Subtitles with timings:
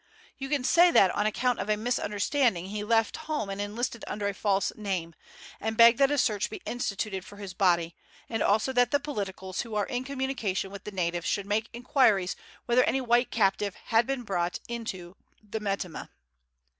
[0.39, 4.27] You can say that on account of a misunderstanding he left home and enlisted under
[4.27, 5.13] a false name,
[5.59, 7.95] and beg that a search be instituted for his body,
[8.27, 12.35] and also that the politicals who are in communication with the natives should make inquiries
[12.65, 15.15] whether any white captive had been brought into
[15.51, 16.09] Metemmeh.